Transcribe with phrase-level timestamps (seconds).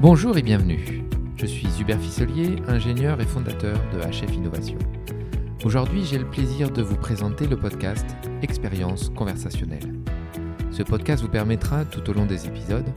[0.00, 1.04] Bonjour et bienvenue.
[1.36, 4.78] Je suis Hubert Fisselier, ingénieur et fondateur de HF Innovation.
[5.62, 8.06] Aujourd'hui, j'ai le plaisir de vous présenter le podcast
[8.40, 10.00] Expérience conversationnelle.
[10.70, 12.88] Ce podcast vous permettra, tout au long des épisodes,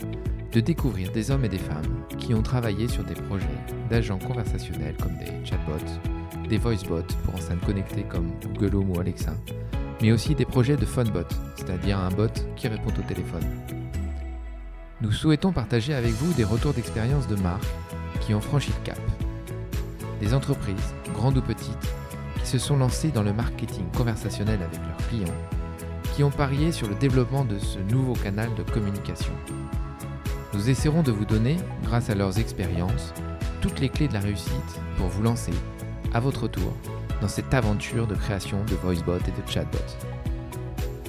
[0.54, 3.48] de découvrir des hommes et des femmes qui ont travaillé sur des projets
[3.90, 9.34] d'agents conversationnels comme des chatbots, des voicebots pour enceintes connectées comme Google Home ou Alexa,
[10.02, 13.83] mais aussi des projets de phonebot, c'est-à-dire un bot qui répond au téléphone.
[15.04, 17.62] Nous souhaitons partager avec vous des retours d'expérience de marques
[18.22, 19.00] qui ont franchi le cap.
[20.22, 21.94] Des entreprises, grandes ou petites,
[22.40, 25.42] qui se sont lancées dans le marketing conversationnel avec leurs clients,
[26.16, 29.34] qui ont parié sur le développement de ce nouveau canal de communication.
[30.54, 33.14] Nous essaierons de vous donner, grâce à leurs expériences,
[33.60, 35.54] toutes les clés de la réussite pour vous lancer,
[36.14, 36.78] à votre tour,
[37.20, 39.80] dans cette aventure de création de voicebot et de chatbot.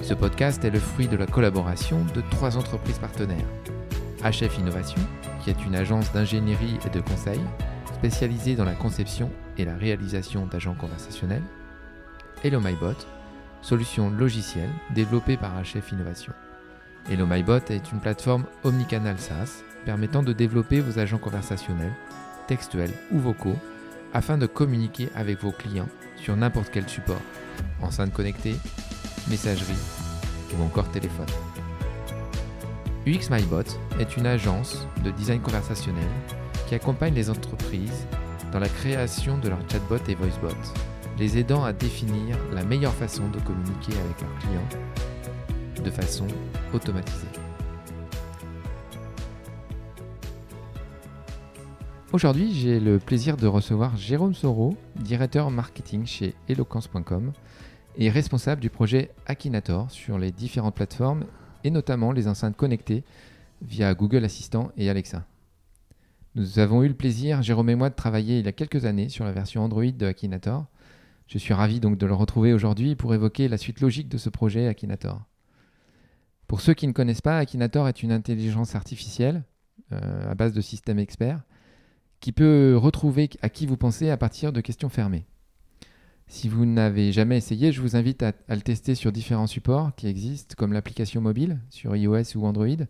[0.01, 3.47] Ce podcast est le fruit de la collaboration de trois entreprises partenaires
[4.23, 5.01] HF Innovation,
[5.41, 7.39] qui est une agence d'ingénierie et de conseil
[7.93, 11.43] spécialisée dans la conception et la réalisation d'agents conversationnels,
[12.43, 12.95] Hello MyBot,
[13.61, 16.33] solution logicielle développée par HF Innovation.
[17.09, 21.93] Hello MyBot est une plateforme omnicanal SaaS permettant de développer vos agents conversationnels,
[22.47, 23.57] textuels ou vocaux,
[24.13, 27.21] afin de communiquer avec vos clients sur n'importe quel support,
[27.81, 28.55] enceinte connectée,
[29.29, 29.73] messagerie
[30.57, 31.25] ou encore téléphone.
[33.07, 33.61] UX MyBot
[33.99, 36.09] est une agence de design conversationnel
[36.67, 38.07] qui accompagne les entreprises
[38.51, 40.47] dans la création de leurs chatbots et voicebots,
[41.19, 46.25] les aidant à définir la meilleure façon de communiquer avec leurs clients de façon
[46.73, 47.27] automatisée.
[52.11, 57.33] Aujourd'hui, j'ai le plaisir de recevoir Jérôme Soro, directeur marketing chez eloquence.com
[57.97, 61.25] et responsable du projet Akinator sur les différentes plateformes
[61.65, 63.03] et notamment les enceintes connectées
[63.61, 65.25] via Google Assistant et Alexa.
[66.35, 69.09] Nous avons eu le plaisir, Jérôme et moi, de travailler il y a quelques années
[69.09, 70.65] sur la version Android de Akinator.
[71.27, 74.29] Je suis ravi donc de le retrouver aujourd'hui pour évoquer la suite logique de ce
[74.29, 75.21] projet Akinator.
[76.45, 79.43] Pour ceux qui ne connaissent pas, Akinator est une intelligence artificielle
[79.91, 81.41] euh, à base de systèmes experts
[82.19, 85.25] qui peut retrouver à qui vous pensez à partir de questions fermées.
[86.27, 90.07] Si vous n'avez jamais essayé, je vous invite à, le tester sur différents supports qui
[90.07, 92.85] existent, comme l'application mobile sur iOS ou Android,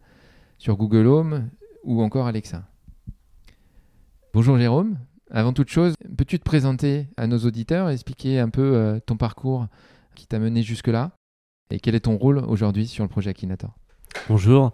[0.57, 1.50] sur Google Home
[1.84, 2.63] ou encore Alexa.
[4.34, 4.97] Bonjour Jérôme,
[5.31, 9.67] avant toute chose, peux-tu te présenter à nos auditeurs, expliquer un peu euh, ton parcours
[10.16, 11.12] qui t'a mené jusque-là
[11.72, 13.75] et quel est ton rôle aujourd'hui sur le projet Akinator?
[14.29, 14.72] Bonjour,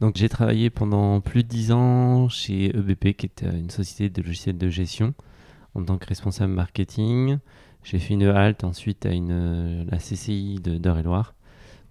[0.00, 4.22] donc j'ai travaillé pendant plus de 10 ans chez EBP, qui est une société de
[4.22, 5.14] logiciels de gestion,
[5.74, 7.38] en tant que responsable marketing.
[7.84, 11.34] J'ai fait une halte ensuite à une, la CCI d'Eure-et-Loire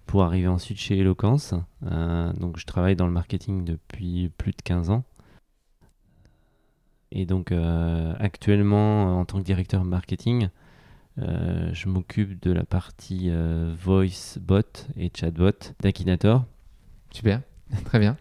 [0.06, 1.54] pour arriver ensuite chez Eloquence.
[1.90, 5.04] Euh, donc je travaille dans le marketing depuis plus de 15 ans.
[7.10, 10.48] Et donc euh, actuellement, en tant que directeur marketing,
[11.18, 13.30] euh, je m'occupe de la partie
[13.78, 16.44] voice bot et chatbot d'Akinator.
[17.10, 17.42] Super,
[17.84, 18.16] très bien.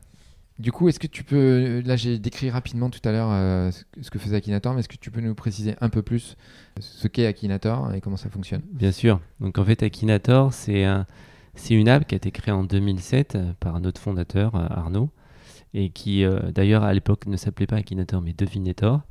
[0.61, 4.11] Du coup, est-ce que tu peux, là j'ai décrit rapidement tout à l'heure euh, ce
[4.11, 6.37] que faisait Akinator, mais est-ce que tu peux nous préciser un peu plus
[6.79, 8.61] ce qu'est Akinator et comment ça fonctionne?
[8.71, 9.19] Bien sûr.
[9.39, 11.07] Donc en fait, Akinator, c'est un,
[11.71, 15.09] une app qui a été créée en 2007 par notre fondateur euh, Arnaud
[15.73, 19.01] et qui euh, d'ailleurs à l'époque ne s'appelait pas Akinator mais Devinator.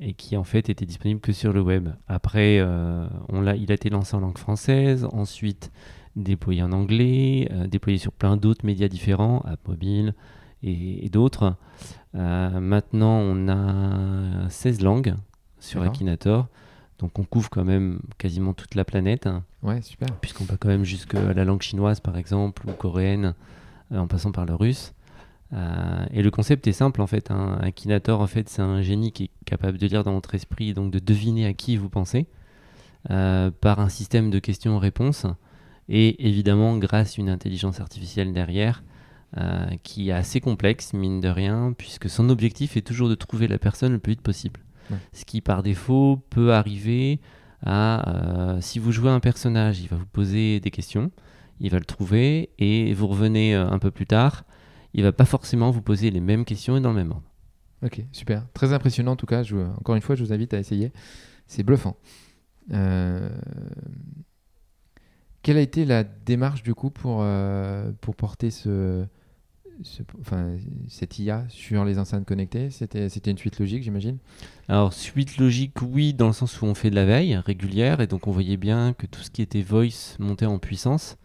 [0.00, 1.88] et qui en fait était disponible que sur le web.
[2.08, 2.60] Après, il
[3.70, 5.70] a été lancé en langue française, ensuite
[6.20, 10.14] déployé en anglais, euh, déployé sur plein d'autres médias différents, App Mobile
[10.62, 11.54] et, d'autres.
[12.14, 15.14] Euh, maintenant, on a 16 langues
[15.58, 16.48] sur Akinator.
[16.98, 19.26] Donc on couvre quand même quasiment toute la planète.
[19.62, 20.08] Ouais, super.
[20.20, 23.34] Puisqu'on va quand même jusqu'à la langue chinoise par exemple, ou coréenne,
[23.92, 24.92] euh, en passant par le russe.
[26.12, 27.30] et le concept est simple en fait.
[27.30, 27.58] Hein.
[27.62, 30.74] Akinator en fait c'est un génie qui est capable de lire dans votre esprit et
[30.74, 32.26] donc de deviner à qui vous pensez
[33.08, 35.26] par un système de questions-réponses
[35.88, 38.82] et évidemment grâce à une intelligence artificielle derrière
[39.36, 43.46] euh, qui est assez complexe, mine de rien, puisque son objectif est toujours de trouver
[43.46, 44.60] la personne le plus vite possible.
[45.12, 47.20] Ce qui par défaut peut arriver
[47.62, 51.12] à, euh, si vous jouez un personnage, il va vous poser des questions,
[51.60, 54.44] il va le trouver, et vous revenez euh, un peu plus tard,
[54.94, 57.30] il va pas forcément vous poser les mêmes questions et dans le même ordre.
[57.84, 58.46] Ok, super.
[58.52, 59.44] Très impressionnant en tout cas.
[59.44, 60.92] Je, encore une fois, je vous invite à essayer.
[61.46, 61.96] C'est bluffant.
[65.42, 69.06] Quelle a été la démarche du coup pour, euh, pour porter ce,
[70.20, 70.56] enfin,
[70.88, 72.70] cette IA sur les enceintes connectées?
[72.70, 74.18] C'était une suite logique, j'imagine?
[74.68, 78.06] Alors, suite logique, oui, dans le sens où on fait de la veille régulière et
[78.06, 81.16] donc on voyait bien que tout ce qui était voice montait en puissance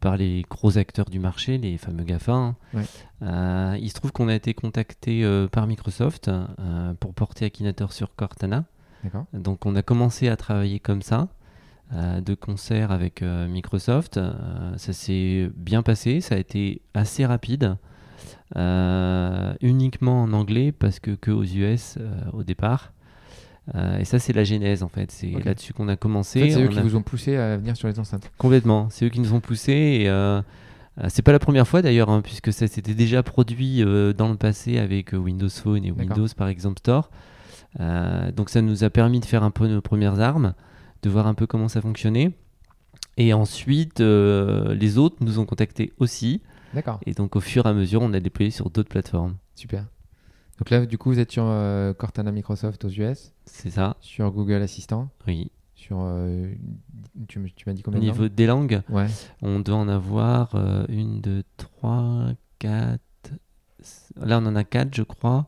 [0.00, 2.32] par les gros acteurs du marché, les fameux GAFA.
[2.32, 2.56] hein.
[2.74, 2.84] Ouais.
[3.22, 7.92] Euh, il se trouve qu'on a été contacté euh, par Microsoft euh, pour porter Akinator
[7.92, 8.64] sur Cortana.
[9.34, 11.28] Donc on a commencé à travailler comme ça,
[11.92, 14.16] de concert avec euh, Microsoft.
[14.16, 14.32] Euh,
[14.76, 17.76] ça s'est bien passé, ça a été assez rapide,
[18.56, 22.92] euh, uniquement en anglais parce que que aux US euh, au départ.
[23.74, 26.40] Euh, et ça c'est la genèse en fait, c'est là-dessus qu'on a En commencé.
[26.40, 28.30] fait, c'est eux On qui a- vous ont poussé à venir sur les enceintes.
[28.36, 30.42] Complètement, c'est eux qui nous ont poussés et euh,
[31.02, 34.28] euh, c'est pas la première fois d'ailleurs, hein, puisque ça s'était déjà produit euh, dans
[34.28, 35.90] le passé avec euh, Windows Phone et.
[35.92, 37.10] Windows par exemple Store.
[37.80, 40.52] Euh, donc ça nous a permis de faire un peu nos premières armes,
[41.04, 42.32] de voir un peu comment ça fonctionnait.
[43.16, 46.42] Et ensuite, euh, les autres nous ont contactés aussi.
[46.72, 46.98] D'accord.
[47.06, 49.36] Et donc au fur et à mesure, on a déployé sur d'autres plateformes.
[49.54, 49.86] Super.
[50.58, 54.30] Donc là, du coup, vous êtes sur euh, Cortana Microsoft aux US, C'est ça, sur
[54.32, 55.50] Google Assistant, oui.
[55.74, 55.98] sur.
[56.00, 56.52] euh,
[57.28, 59.06] tu tu m'as dit Au combien de niveau des langues, Ouais.
[59.42, 60.54] on doit en avoir
[60.88, 62.26] une, deux, trois,
[62.58, 63.00] quatre.
[64.16, 65.46] Là, on en a quatre, je crois.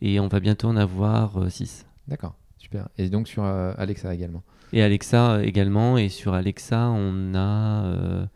[0.00, 1.84] Et on va bientôt en avoir six.
[2.08, 2.34] D'accord.
[2.56, 2.88] Super.
[2.98, 4.42] Et donc sur Alexa également.
[4.72, 5.96] Et Alexa également.
[5.98, 7.84] Et sur Alexa, on a.
[7.84, 8.26] euh,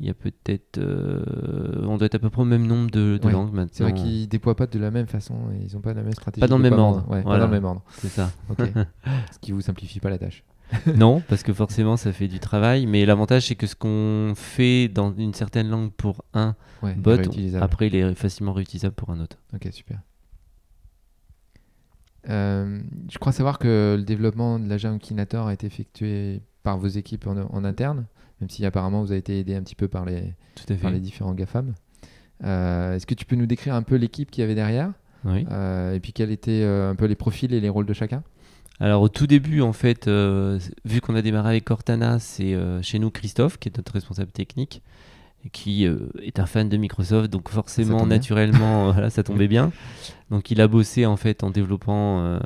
[0.00, 0.78] Il y a peut-être.
[0.78, 3.70] euh, on doit être à peu près au même nombre de, de Ouais, langues maintenant.
[3.72, 6.40] C'est vrai qu'ils déploient pas de la même façon ils ont pas la même stratégie.
[6.40, 7.82] Pas dans le même ordre, Ouais, pas dans le même ordre.
[7.98, 8.30] C'est ça.
[8.50, 8.60] Ok.
[9.32, 10.44] Ce qui vous simplifie pas la tâche.
[10.96, 12.86] non, parce que forcément, ça fait du travail.
[12.86, 16.92] Mais l'avantage, c'est que ce qu'on fait dans une certaine langue pour un Ouais.
[16.94, 17.16] bot,
[17.60, 19.38] après, il est facilement réutilisable pour un autre.
[19.54, 20.00] Ok, super.
[22.28, 22.80] Euh,
[23.10, 27.26] je crois savoir que le développement de l'agent Kinator a été effectué par vos équipes
[27.26, 28.06] en, en interne,
[28.40, 30.34] même si apparemment vous avez été aidé un petit peu par les,
[30.80, 31.74] par différents GAFAM.
[32.44, 34.92] Euh, Est-ce que tu peux nous décrire un peu l'équipe qu'il y avait derrière
[35.24, 35.46] Oui.
[35.50, 38.22] Euh, et puis quels étaient euh, un peu les profils et les rôles de chacun?
[38.78, 43.10] Alors au tout début, en fait, vu qu'on a démarré avec Cortana, c'est chez nous
[43.10, 44.82] Christophe, qui est notre responsable technique,
[45.52, 49.72] qui euh, est un fan de Microsoft, donc forcément, naturellement, voilà, ça tombait bien.
[50.30, 52.38] Donc il a bossé en fait en développant euh,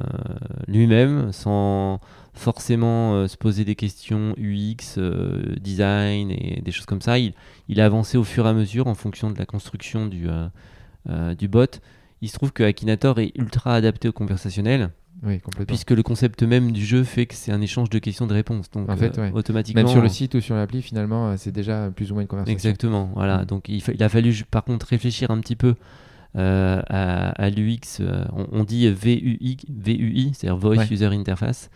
[0.66, 2.00] lui-même, sans
[2.34, 7.18] forcément euh, se poser des questions UX, euh, design et des choses comme ça.
[7.18, 7.34] Il,
[7.68, 10.48] il a avancé au fur et à mesure en fonction de la construction du, euh,
[11.08, 11.80] euh, du bot.
[12.22, 14.90] Il se trouve que Akinator est ultra adapté au conversationnel
[15.22, 15.66] Oui, complètement.
[15.66, 18.70] puisque le concept même du jeu fait que c'est un échange de questions de réponses.
[18.70, 19.32] Donc En fait, euh, ouais.
[19.34, 19.82] automatiquement.
[19.82, 22.28] Même sur le site ou sur l'appli, finalement, euh, c'est déjà plus ou moins une
[22.28, 22.52] conversation.
[22.54, 23.10] Exactement.
[23.14, 23.42] Voilà.
[23.42, 23.44] Mm.
[23.46, 25.74] Donc il, fa- il a fallu par contre réfléchir un petit peu
[26.36, 27.98] euh, à, à l'UX.
[28.00, 30.86] euh, on, on dit VUI, VUI c'est-à-dire Voice Ouais.
[30.90, 31.70] User Interface.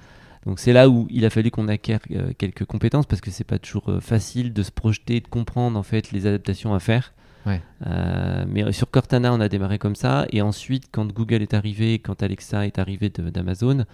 [0.47, 3.44] Donc c'est là où il a fallu qu'on acquiert euh, quelques compétences parce que c'est
[3.44, 7.12] pas toujours facile de se projeter, de comprendre en fait les adaptations à faire.
[7.46, 7.61] Ouais.
[7.87, 10.26] Euh, mais sur Cortana, on a démarré comme ça.
[10.31, 13.85] Et ensuite, quand Google est arrivé, quand Alexa est arrivé d'Amazon,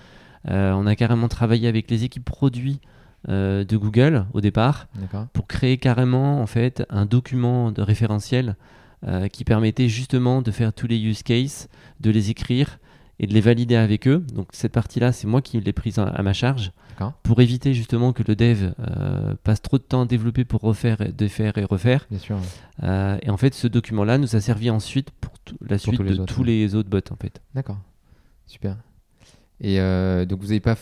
[0.49, 2.81] euh, on a carrément travaillé avec les équipes produits
[3.29, 4.89] euh, de Google au départ
[5.33, 8.57] pour créer carrément en fait un document de référentiel
[9.33, 11.71] qui permettait justement de faire tous les use cases,
[12.01, 12.79] de les écrire
[13.21, 14.25] et de les valider avec eux.
[14.35, 16.73] Donc cette partie-là, c'est moi qui l'ai prise à, à ma charge
[17.23, 21.01] pour éviter justement que le dev euh, passe trop de temps à développer pour refaire,
[21.01, 22.07] et défaire et refaire.
[22.11, 22.37] Bien sûr.
[22.83, 25.33] Euh, et en fait, ce document-là nous a servi ensuite pour
[25.67, 26.47] la suite tous de autres, tous ouais.
[26.49, 27.41] les autres bots en fait.
[27.55, 27.79] D'accord.
[28.47, 28.77] Super.
[29.63, 30.77] Et euh, donc, vous n'avez pas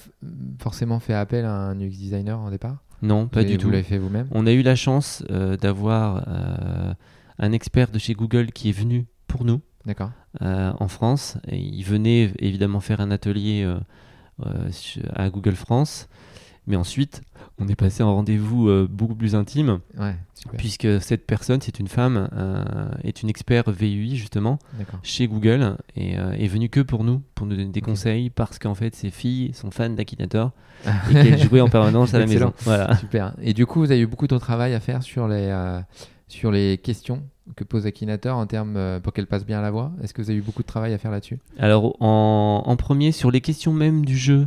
[0.58, 2.78] forcément fait appel à un UX designer en départ?
[3.00, 3.66] Non, pas du tout.
[3.66, 4.26] Vous l'avez fait vous-même?
[4.32, 6.26] On a eu la chance d'avoir
[7.38, 9.60] un expert de chez Google qui est venu pour nous.
[9.86, 10.10] D'accord.
[10.42, 11.36] Euh, en France.
[11.48, 13.78] Et il venait évidemment faire un atelier euh,
[14.46, 14.70] euh,
[15.14, 16.08] à Google France.
[16.68, 17.22] Mais ensuite,
[17.58, 20.14] on est passé en rendez-vous euh, beaucoup plus intime, Ouais,
[20.58, 22.62] puisque cette personne, c'est une femme, euh,
[23.02, 24.58] est une expert VUI justement
[25.02, 28.58] chez Google et euh, est venue que pour nous, pour nous donner des conseils, parce
[28.58, 30.52] qu'en fait, ses filles sont fans d'Akinator
[31.10, 32.52] et qu'elles jouaient en permanence à la maison.
[32.58, 32.96] Voilà.
[32.96, 33.32] Super.
[33.40, 35.50] Et du coup, vous avez eu beaucoup de travail à faire sur les,
[36.28, 37.22] sur les questions
[37.56, 39.92] que pose Akinator en termes euh, pour qu'elle passe bien à la voix?
[40.02, 41.38] Est-ce que vous avez eu beaucoup de travail à faire là-dessus?
[41.58, 44.46] Alors, en, en premier, sur les questions même du jeu,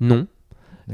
[0.00, 0.26] non.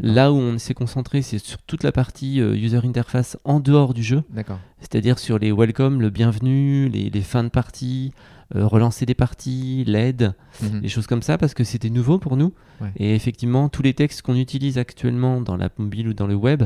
[0.02, 3.94] Là où on s'est concentré, c'est sur toute la partie euh, user interface en dehors
[3.94, 4.58] du jeu, D'accord.
[4.78, 8.12] c'est-à-dire sur les welcome, le bienvenu, les, les fins de partie,
[8.54, 10.80] euh, relancer des parties, l'aide, Mhm.
[10.82, 12.52] des choses comme ça, parce que c'était nouveau pour nous.
[12.82, 12.90] Ouais.
[12.96, 16.64] Et effectivement, tous les textes qu'on utilise actuellement dans la mobile ou dans le web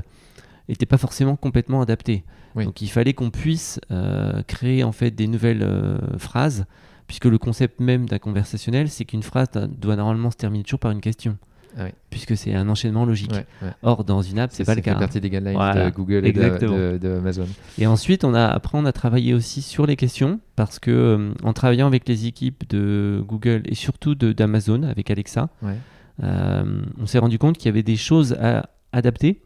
[0.70, 2.24] n'étaient pas forcément complètement adaptés.
[2.54, 2.64] Oui.
[2.64, 6.64] Donc il fallait qu'on puisse euh, créer en fait des nouvelles euh, phrases,
[7.06, 9.48] puisque le concept même d'un conversationnel, c'est qu'une phrase
[9.80, 11.36] doit normalement se terminer toujours par une question,
[11.76, 11.90] Ah oui.
[12.08, 13.32] puisque c'est un enchaînement logique.
[13.32, 13.70] Ouais, ouais.
[13.82, 14.94] Or, dans une app, c'est pas le cas.
[14.94, 14.98] hein.
[14.98, 15.90] partie des guidelines Voilà.
[15.90, 16.76] de Google et de- Exactement.
[16.76, 17.46] de, de Amazon.
[17.78, 21.32] Et ensuite, on a, après, on a travaillé aussi sur les questions parce que euh,
[21.42, 25.76] en travaillant avec les équipes de Google et surtout d'Amazon avec Alexa, Ouais.
[26.22, 29.42] on s'est rendu compte qu'il y avait des choses à adapter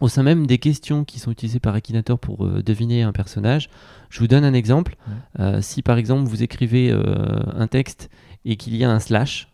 [0.00, 3.68] au sein même des questions qui sont utilisées par Akinator pour euh, deviner un personnage.
[4.10, 4.96] Je vous donne un exemple.
[5.38, 7.02] Euh, si par exemple vous écrivez euh,
[7.54, 8.10] un texte
[8.44, 9.48] et qu'il y a un slash,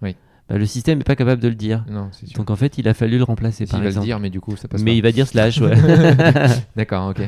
[0.00, 0.14] Oui.
[0.48, 1.84] bah, le système n'est pas capable de le dire.
[1.90, 2.10] Non.
[2.36, 4.40] Donc en fait, il a fallu le remplacer par il va le dire, mais du
[4.40, 4.96] coup, ça passe mais pas.
[4.96, 5.74] il va dire slash, ouais.
[6.76, 7.20] D'accord, ok.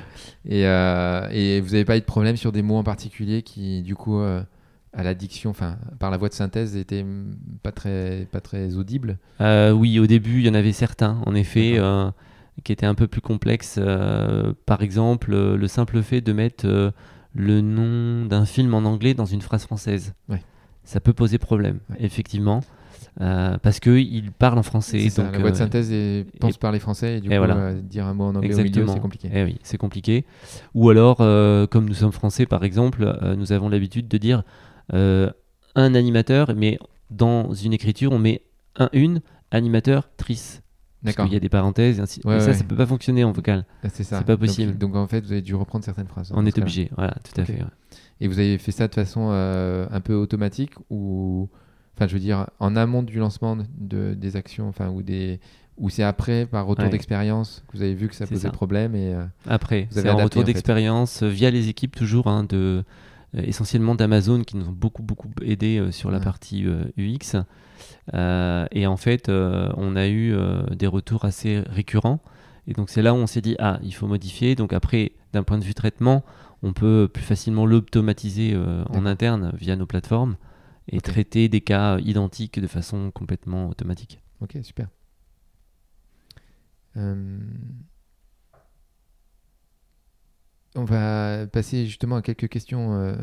[0.48, 3.94] Et, et vous n'avez pas eu de problème sur des mots en particulier qui, du
[3.94, 8.40] coup, à la diction, enfin, par la voix de synthèse, étaient mm, pas très, pas
[8.40, 9.18] très audibles?
[9.40, 11.78] Oui, au début, il y en avait certains, en effet,
[12.64, 13.76] qui étaient un peu plus complexes.
[13.78, 16.90] Euh, par exemple, euh, le simple fait de mettre euh,
[17.34, 20.14] le nom d'un film en anglais dans une phrase française.
[20.28, 20.42] Ouais.
[20.84, 21.96] Ça peut poser problème, Ouais.
[22.00, 22.60] effectivement,
[23.20, 25.00] euh, parce qu'il parle en français.
[25.00, 27.30] C'est ça, donc, la voix de synthèse est, pense par les Français et du et
[27.32, 27.74] coup, voilà.
[27.74, 28.92] dire un mot en anglais au milieu, Exactement.
[28.94, 29.30] c'est compliqué.
[29.32, 30.24] Eh oui, c'est compliqué.
[30.74, 31.18] Ou alors,
[31.68, 34.42] comme nous sommes français, par exemple, nous avons l'habitude de dire
[34.92, 36.78] un animateur, mais
[37.10, 38.42] dans une écriture, on met
[38.76, 40.62] un, une, animateur, trice.
[41.04, 42.20] Parce qu'il y a des parenthèses, et, ainsi...
[42.24, 42.54] Ouais, et ça, ouais.
[42.54, 43.64] ça peut pas fonctionner en vocal.
[43.82, 44.18] Ah, c'est ça.
[44.18, 44.76] c'est pas possible.
[44.76, 46.30] Donc, en fait, vous avez dû reprendre certaines phrases.
[46.34, 47.54] On dans est obligé, voilà, tout à fait.
[47.54, 47.68] ouais.
[48.20, 51.48] Et vous avez fait ça de façon euh, un peu automatique ou,
[51.96, 55.40] enfin, je veux dire, en amont du lancement de, des actions, enfin, ou des,
[55.78, 58.50] ou c'est après, par retour d'expérience, que vous avez vu que ça posait ça.
[58.50, 60.52] problème et euh, Après, Vous c'est avez un retour en fait.
[60.52, 62.84] d'expérience euh, via les équipes toujours, hein, de,
[63.34, 66.24] essentiellement d'Amazon qui nous ont beaucoup beaucoup aidé euh, sur la Ouais.
[66.24, 67.36] partie euh, UX.
[68.14, 72.20] Euh, et en fait, euh, on a eu euh, des retours assez récurrents.
[72.66, 74.54] Et donc c'est là où on s'est dit ah il faut modifier.
[74.54, 76.24] Donc après, d'un point de vue traitement,
[76.62, 80.36] on peut plus facilement l'automatiser euh, en interne via nos plateformes
[80.88, 84.20] et traiter des cas identiques de façon complètement automatique.
[84.40, 84.88] Ok, super.
[86.96, 87.38] Euh,
[90.76, 93.14] On va passer justement à quelques questions euh,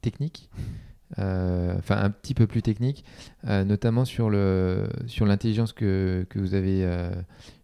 [0.00, 0.50] techniques,
[1.18, 3.02] Euh, enfin un petit peu plus techniques,
[3.46, 6.86] euh, notamment sur le sur l'intelligence que, que vous avez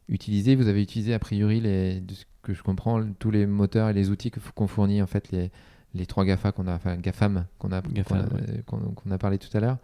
[0.08, 0.54] utilisée.
[0.56, 3.92] Vous avez utilisé a priori les, de ce que je comprends tous les moteurs et
[3.92, 5.50] les outils que- qu'ont fourni en fait les
[5.94, 8.28] les trois GAFA qu'on a, enfin GAFAM qu'on a GAFAM,
[8.66, 9.78] qu'on a, qu'on- qu'on a parlé tout à l'heure.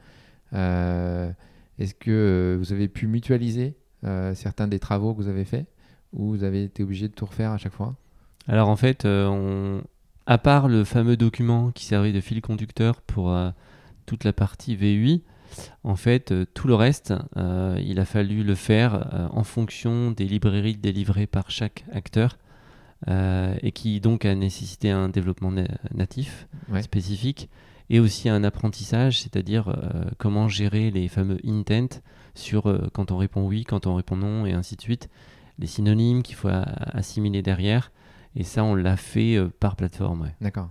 [1.79, 3.77] Est-ce que vous avez pu mutualiser
[4.35, 5.67] certains des travaux que vous avez faits
[6.15, 7.95] ou vous avez été obligé de tout refaire à chaque fois?
[8.49, 9.83] Alors en fait, euh, on...
[10.27, 13.51] à part le fameux document qui servait de fil conducteur pour euh,
[14.07, 15.23] toute la partie VUI,
[15.85, 20.77] en fait, euh, tout le reste, il a fallu le faire en fonction des librairies
[20.77, 22.39] délivrées par chaque acteur
[23.09, 26.83] euh, et qui donc a nécessité un développement na- natif Ouais.
[26.83, 27.49] spécifique
[27.89, 32.01] et aussi un apprentissage, c'est-à-dire euh, comment gérer les fameux intent
[32.37, 35.09] sur euh, quand on répond oui, quand on répond non et ainsi de suite,
[35.59, 36.49] les synonymes qu'il faut
[36.93, 37.91] assimiler derrière.
[38.37, 40.23] Et ça, on l'a fait euh, par plateforme.
[40.23, 40.35] ouais.
[40.41, 40.71] D'accord.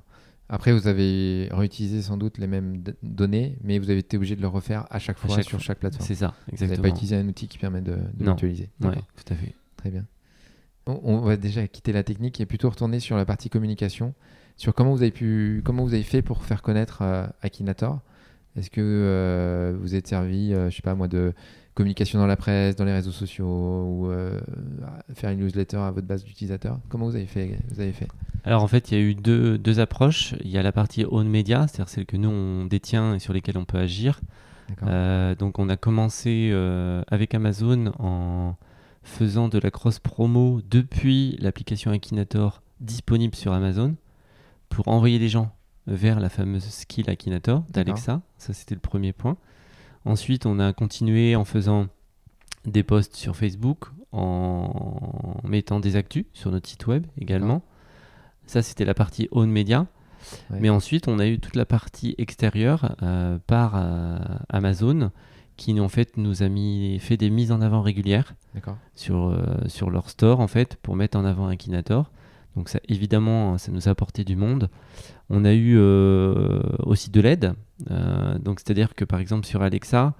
[0.52, 4.42] Après, vous avez réutilisé sans doute les mêmes données, mais vous avez été obligé de
[4.42, 5.60] le refaire à chaque À fois chaque sur fois.
[5.60, 6.08] chaque plateforme.
[6.08, 6.82] C'est ça, Vous n'avez exactement.
[6.82, 8.70] pas utilisé un outil qui permet de, de mutualiser.
[8.80, 9.04] D'accord.
[9.16, 9.54] tout à fait.
[9.78, 10.06] Très bien.
[10.88, 14.16] On, on va déjà quitter la technique et plutôt retourner sur la partie communication,
[14.58, 18.00] sur comment vous avez pu, comment vous avez fait pour faire connaître euh, Akinator.
[18.56, 21.34] Est-ce que euh, vous êtes servi, euh, je sais pas moi, de
[21.80, 24.38] communication dans la presse, dans les réseaux sociaux, ou euh,
[25.14, 28.10] faire une newsletter à votre base d'utilisateurs Comment vous avez fait, vous avez fait?
[28.44, 30.36] Alors en fait, il y a eu deux, deux approches.
[30.44, 33.32] Il y a la partie own media, c'est-à-dire celle que nous on détient et sur
[33.32, 34.20] lesquelles on peut agir.
[34.84, 38.56] Euh, donc on a commencé euh, avec Amazon en
[39.02, 43.96] faisant de la cross promo depuis l'application Akinator disponible sur Amazon
[44.68, 45.56] pour envoyer les gens
[45.88, 48.22] vers la fameuse skill Akinator d'Alexa.
[48.38, 49.38] Ça c'était le premier point.
[50.06, 51.88] Ensuite, on a continué en faisant
[52.66, 57.62] des posts sur Facebook, en mettant des actus sur notre site web également.
[58.46, 59.86] Ça, c'était la partie own media.
[60.50, 60.58] Ouais.
[60.60, 64.18] Mais ensuite, on a eu toute la partie extérieure euh, par euh,
[64.50, 65.12] Amazon
[65.56, 68.34] qui en fait nous a mis, fait des mises en avant régulières
[68.96, 72.12] sur, euh, sur leur store en fait pour mettre en avant Akinator.
[72.56, 74.70] Donc ça, évidemment, ça nous a apporté du monde.
[75.30, 75.78] On a eu
[76.80, 77.54] aussi de l'aide.
[77.92, 80.14] Euh, donc c'est-à-dire que par exemple sur Alexa,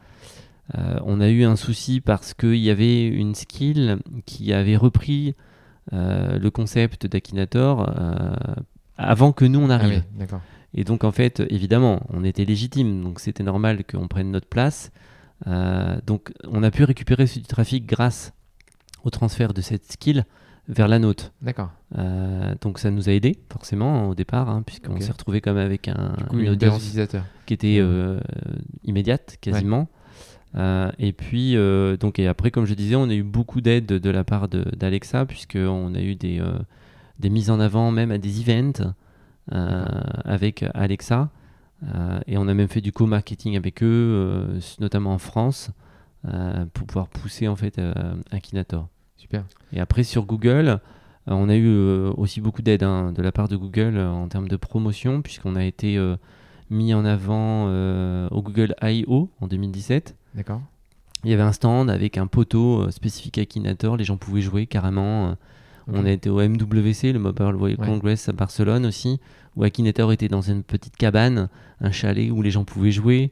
[0.78, 5.36] euh, on a eu un souci parce qu'il y avait une skill qui avait repris
[5.94, 7.90] euh, le concept d'Akinator
[8.98, 10.04] avant que nous on Ah arrive.
[10.20, 10.26] oui.
[10.76, 14.92] Et donc, en fait, évidemment, on était légitime, donc c'était normal qu'on prenne notre place.
[15.48, 18.34] Euh, donc, on a pu récupérer ce du trafic grâce
[19.04, 20.26] au transfert de cette skill
[20.70, 21.34] vers la nôtre.
[21.42, 21.72] D'accord.
[21.98, 25.02] Euh, donc, ça nous a aidé, forcément, au départ, hein, puisqu'on Ok.
[25.02, 27.26] s'est retrouvé comme avec un, Du coup, une audience d'utilisateurs.
[27.48, 28.20] qui était euh,
[28.84, 29.88] immédiate, quasiment.
[30.56, 31.56] Euh, et puis,
[32.00, 34.48] donc, et après, comme je disais, on a eu beaucoup d'aide de, de la part
[34.48, 36.40] d'Alexa, puisqu'on a eu des,
[37.20, 38.94] des mises en avant, même à des events
[39.52, 41.30] avec Alexa.
[42.28, 45.72] Et on a même fait du co-marketing avec eux, notamment en France,
[46.74, 47.80] pour pouvoir pousser en fait
[48.32, 48.88] Akinator.
[49.20, 49.44] Super.
[49.74, 50.78] Et après, sur Google, euh,
[51.28, 54.28] on a eu euh, aussi beaucoup d'aide hein, de la part de Google euh, en
[54.30, 56.16] termes de promotion, puisqu'on a été euh,
[56.70, 59.30] mis en avant euh, au Google I.O.
[59.42, 60.16] en 2017.
[60.36, 60.62] D'accord.
[61.26, 64.66] Il y avait un stand avec un poteau euh, spécifique Akinator, les gens pouvaient jouer
[64.68, 65.36] carrément.
[65.92, 67.86] On a été au MWC, le Mobile World Ouais.
[67.86, 69.20] Congress à Barcelone aussi,
[69.56, 71.50] où Akinator était dans une petite cabane,
[71.82, 73.32] un chalet où les gens pouvaient jouer.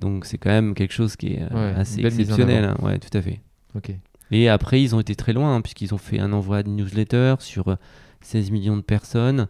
[0.00, 2.64] Donc c'est quand même quelque chose qui est Ouais, assez exceptionnel.
[2.64, 2.76] hein.
[2.80, 3.40] Ouais, tout à fait.
[3.74, 3.90] Ok.
[4.34, 7.36] Et après, ils ont été très loin, hein, puisqu'ils ont fait un envoi de newsletter
[7.38, 7.76] sur euh,
[8.22, 9.46] 16 millions de personnes.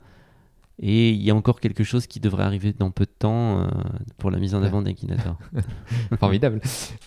[0.79, 3.67] Et il y a encore quelque chose qui devrait arriver dans peu de temps euh,
[4.19, 5.39] pour la mise en avant d'Akinator.
[6.19, 6.61] Formidable.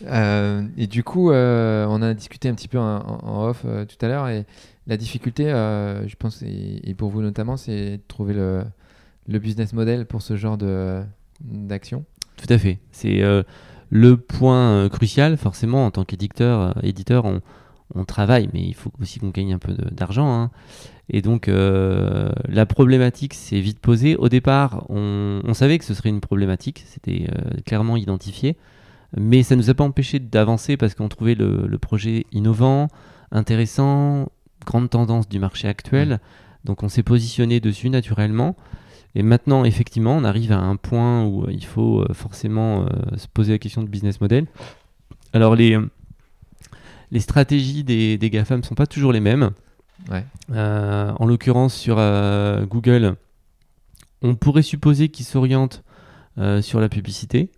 [0.05, 4.03] Euh, et du coup, euh, on a discuté un petit peu en, off euh, tout
[4.03, 4.27] à l'heure.
[4.27, 4.45] Et
[4.87, 8.63] la difficulté, euh, je pense, et, et pour vous notamment, c'est de trouver le,
[9.27, 11.03] le business model pour ce genre de-
[11.41, 12.05] d'action.
[12.37, 12.79] Tout à fait.
[12.91, 13.43] C'est euh,
[13.89, 17.41] le point euh, crucial, forcément, en tant qu'éditeur, euh, éditeur, on,
[17.95, 20.29] on travaille, mais il faut aussi qu'on gagne un peu d'argent.
[20.29, 20.51] hein.
[21.09, 24.15] Et donc, euh, la problématique s'est vite posée.
[24.17, 28.57] Au départ, on, on savait que ce serait une problématique, c'était euh, clairement identifié,
[29.15, 32.89] mais ça ne nous a pas empêché d'avancer parce qu'on trouvait le, le projet innovant,
[33.31, 34.29] intéressant,
[34.65, 36.19] grande tendance du marché actuel.
[36.65, 38.57] Donc, on s'est positionné dessus naturellement.
[39.15, 43.27] Et maintenant, effectivement, on arrive à un point où il faut euh, forcément euh, se
[43.29, 44.45] poser la question de business model.
[45.31, 45.79] Alors, les,
[47.11, 49.51] les stratégies des, des GAFAM ne sont pas toujours les mêmes.
[50.11, 50.25] Ouais.
[50.51, 53.15] Euh, en l'occurrence, sur euh, Google,
[54.21, 55.83] on pourrait supposer qu'ils s'orientent
[56.37, 57.51] euh, sur la publicité.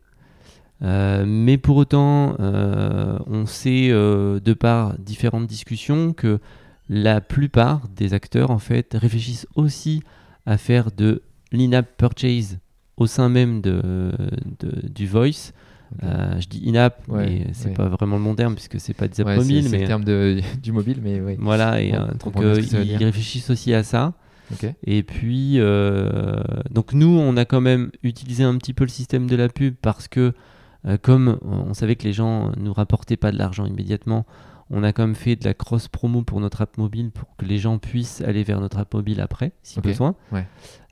[0.81, 6.39] Mais pour autant, on sait de par différentes discussions que
[6.87, 10.01] la plupart des acteurs en fait réfléchissent aussi
[10.45, 12.59] à faire de l'in-app purchase
[12.95, 14.13] au sein même de,
[14.59, 15.51] de- du voice.
[16.03, 17.73] Euh, je dis in-app, Ouais, mais c'est ouais.
[17.73, 20.03] pas vraiment le bon terme puisque c'est pas des apps mobiles, c'est mais le terme
[20.03, 21.35] de, du mobile, mais oui.
[21.39, 21.81] voilà.
[21.81, 24.13] Et euh, donc euh, ils réfléchissent aussi à ça.
[24.83, 25.59] Et puis,
[26.71, 29.75] donc nous, on a quand même utilisé un petit peu le système de la pub
[29.81, 30.33] parce que,
[31.01, 34.25] comme on savait que les gens nous rapportaient pas de l'argent immédiatement,
[34.71, 37.57] on a quand même fait de la cross-promo pour notre app mobile pour que les
[37.57, 40.15] gens puissent aller vers notre app mobile après, si Ok, besoin.
[40.31, 40.45] ouais.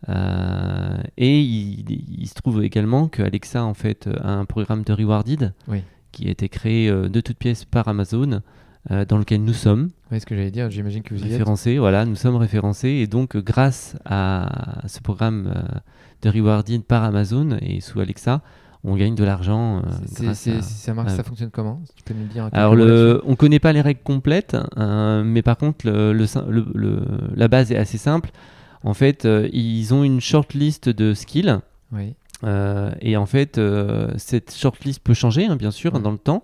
[0.10, 1.86] Euh, et il,
[2.22, 5.84] il se trouve également que Alexa, en fait, a un programme de Rewarded Oui.
[6.12, 8.42] qui a été créé euh, de toutes pièces par Amazon,
[8.92, 11.32] euh, dans lequel nous sommes Ouais, ce que j'allais dire, j'imagine que vous y êtes.
[11.34, 11.78] référencés.
[11.78, 15.54] Voilà, nous sommes référencés et donc grâce à ce programme
[16.22, 18.42] de rewarding par Amazon et sous Alexa,
[18.88, 19.78] on gagne de l'argent.
[19.78, 19.82] euh,
[20.30, 23.60] à- ça marche, ça fonctionne comment Tu peux nous dire un Alors, le, on connaît
[23.60, 27.02] pas les règles complètes, euh, mais par contre, le, le
[27.36, 28.32] la base est assez simple.
[28.84, 31.58] En fait, euh, ils ont une short list de skills.
[31.92, 32.14] Oui.
[32.44, 33.60] euh, et en fait,
[34.18, 36.44] cette shortlist peut changer, hein, bien sûr, dans le temps.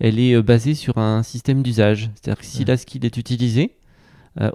[0.00, 2.10] Elle est basée sur un système d'usage.
[2.14, 3.76] C'est-à-dire que si la skill est utilisée,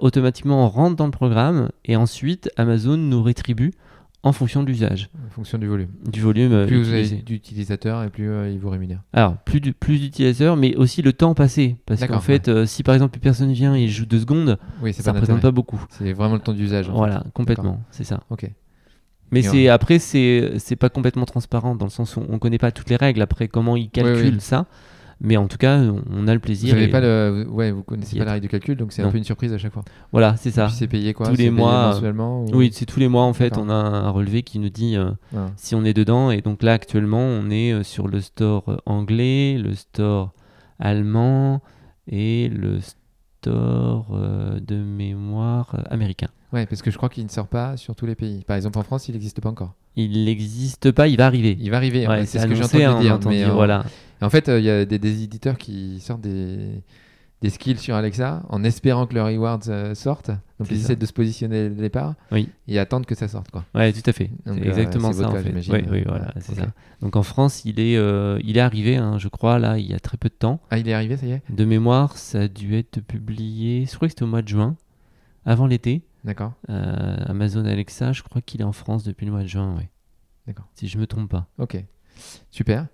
[0.00, 3.72] automatiquement on rentre dans le programme et ensuite Amazon nous rétribue
[4.24, 5.88] en fonction de l'usage, En fonction du volume.
[6.10, 9.02] du volume euh, Plus vous avez d'utilisateurs et plus euh, ils vous rémunèrent.
[9.12, 11.76] Alors, plus du- plus d'utilisateurs, mais aussi le temps passé.
[11.86, 14.92] Parce qu'en fait, euh, si par exemple une personne vient et joue deux secondes, Oui,
[14.92, 15.82] ça ne représente pas beaucoup.
[15.90, 16.86] C'est vraiment le temps d'usage.
[16.86, 16.92] fait.
[16.92, 18.20] Voilà, complètement, c'est ça.
[18.30, 18.50] Ok.
[19.30, 22.72] Mais c'est après c'est c'est pas complètement transparent dans le sens où on connaît pas
[22.72, 24.40] toutes les règles après comment ils calculent oui.
[24.40, 24.66] ça.
[25.20, 25.78] Mais en tout cas,
[26.10, 26.70] on, a le Vous plaisir.
[26.70, 29.02] savez et- pas le, vous- ouais, vous connaissez pas la règle de calcul, donc c'est
[29.02, 29.82] un peu une surprise à chaque fois.
[30.12, 30.68] Voilà, c'est ça.
[30.68, 31.28] c'est payé quoi?
[31.28, 34.42] Tous les mois, ou- Oui, c'est tous les mois en fait, on a un relevé
[34.42, 35.50] qui nous dit euh, Voilà.
[35.56, 36.30] si on est dedans.
[36.30, 40.32] Et donc là, actuellement, on est euh, sur le store euh, anglais, le store
[40.78, 41.62] allemand
[42.06, 46.28] et le store euh, de mémoire américain.
[46.52, 48.42] Ouais, parce que je crois qu'il ne sort pas sur tous les pays.
[48.46, 49.74] Par exemple, en France, il n'existe pas encore.
[49.96, 51.56] Il n'existe pas, il va arriver.
[51.60, 52.06] Il va arriver.
[52.08, 53.14] Ouais, c'est ce que j'ai entendu hein, dire.
[53.14, 53.84] entendu, mais, euh, voilà.
[54.20, 56.82] En fait, euh, il y a des, des éditeurs qui sortent des,
[57.42, 60.30] des skills sur Alexa en espérant que le rewards euh, sorte.
[60.58, 60.84] Donc ils ça.
[60.84, 62.48] essaient de se positionner dès le départ Oui.
[62.66, 63.50] et attendent que ça sorte.
[63.52, 63.64] Quoi.
[63.76, 64.30] Ouais, tout à fait.
[64.44, 65.52] C'est euh, exactement ça en cas, fait.
[65.52, 66.66] Oui, oui, Euh, voilà, c'est ça.
[67.00, 69.94] Donc en France, il est, euh, il est arrivé, hein, je crois, là, il y
[69.94, 70.60] a très peu de temps.
[70.70, 71.42] Ah, il est arrivé, ça y est?
[71.48, 74.76] De mémoire, ça a dû être publié, je crois que c'était au mois de juin,
[75.46, 76.02] avant l'été.
[76.24, 76.54] D'accord.
[76.70, 79.84] Euh, Amazon Alexa, je crois qu'il est en France depuis le mois de juin, oui.
[80.48, 80.66] D'accord.
[80.74, 81.46] Si je me trompe pas.
[81.58, 81.84] Ok.
[82.50, 82.86] Super.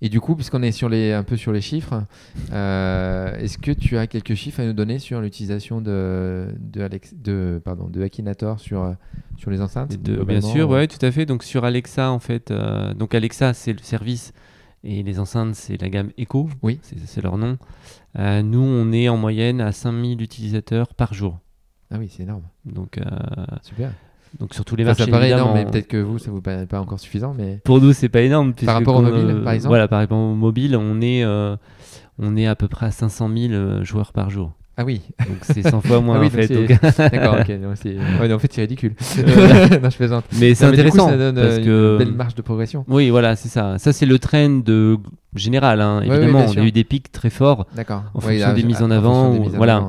[0.00, 2.04] Et du coup, puisqu'on est sur les, un peu sur les chiffres,
[2.52, 7.14] euh, est-ce que tu as quelques chiffres à nous donner sur l'utilisation de, de, Alex,
[7.16, 8.94] de, pardon, de Akinator sur,
[9.36, 11.26] sur les enceintes de- bien sûr, ouais, tout à fait.
[11.26, 14.32] Donc sur Alexa, en fait, euh, donc Alexa, c'est le service
[14.84, 16.48] et les enceintes, c'est la gamme Echo.
[16.62, 16.78] Oui.
[16.82, 17.58] C'est leur nom.
[18.18, 21.40] Euh, nous, on est en moyenne à 5000 utilisateurs par jour.
[21.90, 22.44] Ah oui, c'est énorme.
[22.64, 23.00] Donc,
[23.62, 23.90] Super.
[24.38, 25.04] Donc sur tous les Enfin, marchés.
[25.04, 27.34] ça paraît énorme, mais peut-être que vous, ça vous paraît pas encore suffisant.
[27.36, 28.52] Mais Pour nous, c'est pas énorme.
[28.54, 31.56] puisque rapport au mobile, par exemple Voilà, par rapport au mobile, on est, euh,
[32.18, 34.52] on est à peu près à 500 000 euh, joueurs par jour.
[34.80, 35.00] Ah oui.
[35.18, 36.46] Donc c'est 100 fois moins Ah oui, en fait.
[37.10, 37.48] D'accord, ok.
[37.48, 37.74] non,
[38.20, 38.94] ouais, non, en fait, c'est ridicule.
[39.18, 40.24] Non, je plaisante.
[40.38, 42.84] mais c'est du coup, intéressant ça donne parce euh, que une belle marge de progression.
[42.86, 43.76] oui, voilà, c'est ça.
[43.78, 44.96] Ça c'est le trend de
[45.34, 45.80] général.
[45.80, 46.00] hein.
[46.02, 47.66] Ouais, ouais, Évidemment, on a eu des pics très forts.
[47.74, 48.04] D'accord.
[48.14, 49.84] En fonction là, des mises en avant, ou- voilà.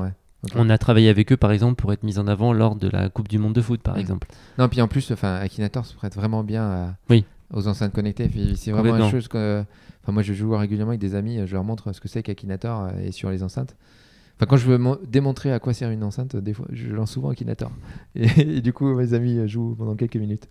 [0.54, 3.08] On a travaillé avec eux par exemple pour être mis en avant lors de la
[3.10, 4.26] Coupe du Monde de foot par exemple.
[4.58, 7.24] Non, puis en plus, enfin, Akinator se prête vraiment bien à- Oui.
[7.52, 8.30] aux enceintes connectées.
[8.56, 9.62] C'est vraiment une chose que.
[10.02, 11.40] Enfin, moi, je joue régulièrement avec des amis.
[11.44, 13.76] Je leur montre ce que c'est qu'Akinator euh, et sur les enceintes.
[14.38, 17.10] Enfin, quand je veux mon- démontrer à quoi sert une enceinte, des fois, je lance
[17.12, 17.70] souvent Akinator.
[18.14, 20.48] Et, et du coup, mes amis euh, jouent pendant quelques minutes.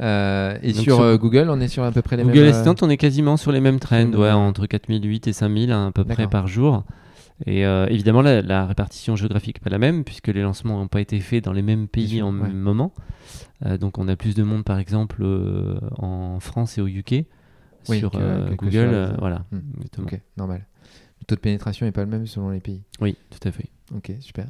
[0.00, 2.46] Euh, et sur, sur- Google, on est sur à peu près les Google mêmes.
[2.46, 5.90] euh, Assistant, on est quasiment sur les mêmes trends, ouais, entre 4008 et 5000 à
[5.94, 6.84] peu près par jour.
[7.46, 10.88] Et euh, évidemment, la, la répartition géographique n'est pas la même, puisque les lancements n'ont
[10.88, 12.48] pas été faits dans les mêmes pays sûr, en ouais.
[12.48, 12.92] même moment.
[13.66, 17.24] Euh, donc on a plus de monde, par exemple, euh, en France et au UK
[17.88, 19.14] Oui, sur que- Google.
[19.18, 19.58] voilà, Hmm.
[19.76, 20.06] exactement.
[20.06, 20.66] Ok, normal.
[21.20, 22.82] Le taux de pénétration n'est pas le même selon les pays.
[23.00, 23.66] Oui, tout à fait.
[23.94, 24.46] Ok, super.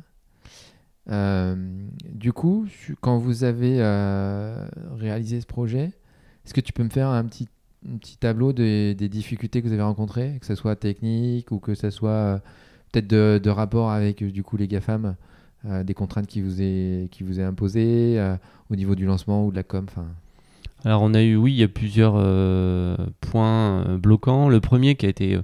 [2.12, 2.66] Du coup,
[3.00, 3.79] quand vous avez
[4.98, 5.92] réalisé ce projet,
[6.44, 7.48] est-ce que tu peux me faire un petit,
[7.88, 11.59] un petit tableau des, des difficultés que vous avez rencontrées, que ce soit technique ou
[11.59, 12.40] que ce soit
[12.92, 15.14] peut-être de, de rapport avec euh, du coup les GAFAM,
[15.66, 18.37] euh, des contraintes qui vous est, qui vous est imposées euh,
[18.70, 19.87] au niveau du lancement ou de la com
[20.85, 24.48] Alors on a eu, oui, il y a plusieurs euh, points bloquants.
[24.48, 25.38] Le premier qui a été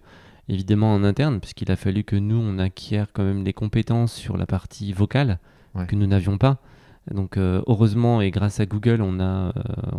[0.48, 4.36] évidemment en interne, puisqu'il a fallu que nous, on acquiert quand même des compétences sur
[4.36, 5.38] la partie vocale
[5.74, 5.84] Ouais.
[5.86, 6.56] que nous n'avions pas.
[7.10, 9.52] Donc heureusement et grâce à Google, on a,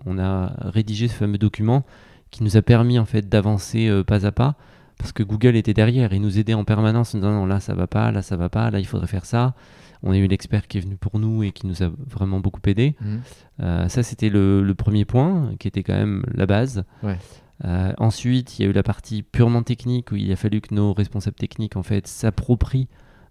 [0.08, 1.86] on a rédigé ce fameux document
[2.32, 4.56] qui nous a permis en fait d'avancer pas à pas.
[4.98, 7.76] Parce que Google était derrière, il nous aidait en permanence en disant non, là ça
[7.76, 9.54] va pas, là ça va pas, là il faudrait faire ça.
[10.04, 12.62] On a eu l'expert qui est venu pour nous et qui nous a vraiment beaucoup
[12.68, 12.96] aidé.
[13.02, 13.22] Mhm.
[13.62, 16.84] Euh, ça, c'était le, le premier point, qui était quand même la base.
[17.02, 17.18] Ouais.
[17.66, 20.74] Euh, ensuite, il y a eu la partie purement technique, où il a fallu que
[20.74, 22.88] nos responsables techniques en fait, s'approprient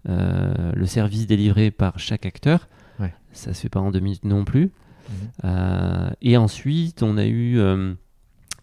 [0.09, 2.69] euh, le service délivré par chaque acteur.
[2.99, 3.15] Ouais.
[3.33, 4.73] Ça se fait pas en deux minutes non plus.
[5.45, 6.11] Mhm.
[6.21, 7.61] Et ensuite, on a eu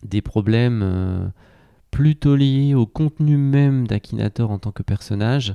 [0.04, 1.32] des problèmes
[1.94, 5.54] plutôt liés au contenu même d'Akinator en tant que personnage.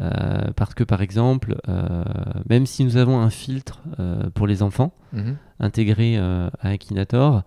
[0.00, 2.04] Euh, parce que par exemple, euh,
[2.48, 5.36] même si nous avons un filtre euh, pour les enfants Mhm.
[5.60, 7.42] intégré à Akinator,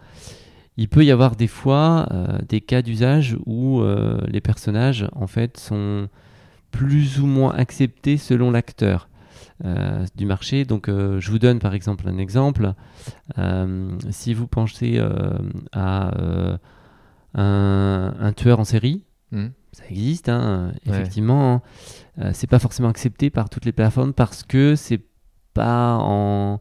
[0.77, 2.07] il peut y avoir des fois
[2.47, 3.81] des cas d'usage où
[4.27, 6.07] les personnages en fait sont
[6.71, 9.07] plus ou moins acceptés selon l'acteur
[10.15, 10.65] du marché.
[10.65, 12.73] Donc je vous donne par exemple un exemple.
[14.09, 14.99] Si vous pensez
[15.71, 16.11] à
[17.33, 19.51] un, un tueur en série, Mhm.
[19.71, 20.91] ça existe, hein, Ouais.
[20.93, 21.53] effectivement.
[21.53, 21.61] hein.
[22.19, 24.99] Euh, c'est pas forcément accepté par toutes les plateformes parce que c'est
[25.53, 26.59] pas en,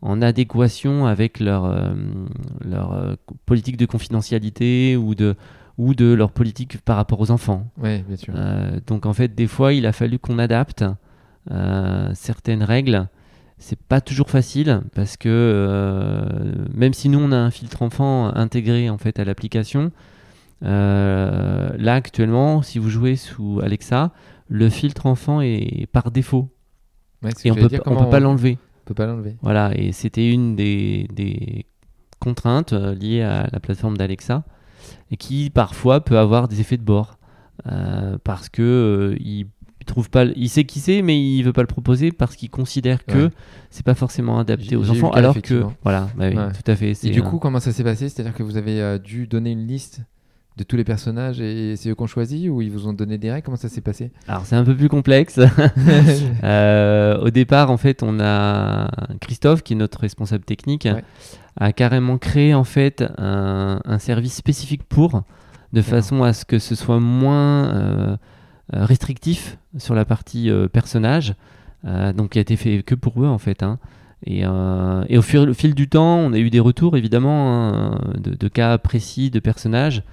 [0.00, 1.92] en adéquation avec leur, euh,
[2.64, 3.14] leur euh,
[3.46, 5.34] politique de confidentialité ou de,
[5.78, 7.66] ou de leur politique par rapport aux enfants.
[7.78, 8.32] Ouais, bien sûr.
[8.36, 10.84] Euh, donc en fait, des fois, il a fallu qu'on adapte
[12.14, 13.08] certaines règles.
[13.58, 16.24] C'est pas toujours facile parce que euh,
[16.74, 19.92] même si nous on a un filtre enfant intégré en fait à l'application,
[20.62, 24.12] euh, là actuellement, si vous jouez sous Alexa,
[24.48, 26.48] le filtre enfant est par défaut
[27.22, 28.58] Ouais, c'est et on peut, dire, pas- on peut pas l'enlever.
[28.82, 29.36] on peut pas l'enlever.
[29.42, 31.66] Voilà, et c'était une des, des
[32.18, 34.44] contraintes euh, liées à la plateforme d'Alexa
[35.10, 37.18] et qui parfois peut avoir des effets de bord
[37.70, 39.46] euh, parce que euh, il
[39.86, 43.04] trouve pas, il sait qui c'est, mais il veut pas le proposer parce qu'il considère
[43.04, 43.30] que Ouais.
[43.70, 46.52] c'est pas forcément adapté aux enfants, cas, alors que voilà, bah oui, Ouais.
[46.52, 46.90] tout à fait.
[46.90, 48.08] Et c'est du coup, comment ça s'est passé?
[48.08, 50.00] C'est-à-dire que vous avez dû donner une liste
[50.58, 53.30] de tous les personnages et c'est eux qu'on choisit ou ils vous ont donné des
[53.32, 53.44] règles?
[53.44, 54.10] Comment ça s'est passé?
[54.28, 55.40] Alors c'est un peu plus complexe.
[56.44, 61.04] Euh, au départ, en fait, on a Christophe, qui est notre responsable technique, Ouais.
[61.58, 65.22] a carrément créé en fait un, un service spécifique pour,
[65.72, 68.16] de façon à ce que ce soit moins euh,
[68.72, 71.34] restrictif sur la partie euh, personnage,
[72.16, 73.62] donc qui a été fait que pour eux en fait.
[73.62, 73.78] hein.
[74.24, 78.48] Et, et au, fil du temps, on a eu des retours évidemment hein, de, de
[78.48, 80.04] cas précis de personnages.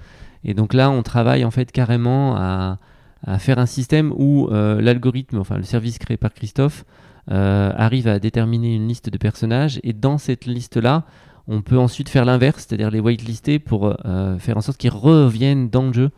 [0.44, 2.78] Et donc là, on travaille en fait carrément à,
[3.26, 6.84] à faire un système où euh, l'algorithme, enfin le service créé par Christophe,
[7.30, 9.78] euh, arrive à déterminer une liste de personnages.
[9.82, 11.04] Et dans cette liste-là,
[11.46, 15.68] on peut ensuite faire l'inverse, c'est-à-dire les whitelister pour euh, faire en sorte qu'ils reviennent
[15.68, 16.10] dans le jeu.